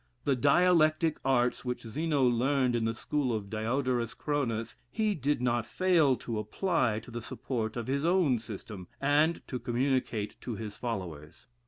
The 0.23 0.35
dialectic 0.35 1.19
arts 1.23 1.63
which 1.63 1.83
Zeno 1.83 2.23
learned 2.23 2.75
in 2.75 2.85
the 2.85 2.95
school 2.95 3.31
of 3.31 3.51
Diodorus 3.51 4.15
Chronus, 4.15 4.75
he 4.89 5.13
did 5.13 5.43
not 5.43 5.63
fail 5.67 6.15
to 6.15 6.39
apply 6.39 6.99
to 7.01 7.11
the 7.11 7.21
support 7.21 7.77
of 7.77 7.85
his 7.85 8.03
own 8.03 8.39
system, 8.39 8.87
and 8.99 9.45
to 9.47 9.59
communicate 9.59 10.41
to 10.41 10.55
bis 10.57 10.75
followers. 10.75 11.45